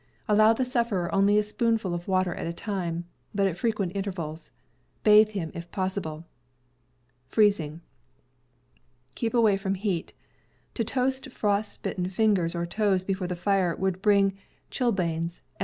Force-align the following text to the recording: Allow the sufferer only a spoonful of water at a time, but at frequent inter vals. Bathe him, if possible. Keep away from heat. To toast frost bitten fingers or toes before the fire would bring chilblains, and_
Allow 0.27 0.53
the 0.53 0.65
sufferer 0.65 1.13
only 1.13 1.37
a 1.37 1.43
spoonful 1.43 1.93
of 1.93 2.07
water 2.07 2.33
at 2.33 2.47
a 2.47 2.53
time, 2.53 3.05
but 3.35 3.45
at 3.45 3.55
frequent 3.55 3.91
inter 3.91 4.09
vals. 4.11 4.49
Bathe 5.03 5.29
him, 5.29 5.51
if 5.53 5.69
possible. 5.69 6.25
Keep 7.35 9.33
away 9.35 9.57
from 9.57 9.75
heat. 9.75 10.13
To 10.73 10.83
toast 10.83 11.29
frost 11.29 11.83
bitten 11.83 12.07
fingers 12.09 12.55
or 12.55 12.65
toes 12.65 13.03
before 13.03 13.27
the 13.27 13.35
fire 13.35 13.75
would 13.75 14.01
bring 14.01 14.33
chilblains, 14.71 15.01
and_ 15.07 15.29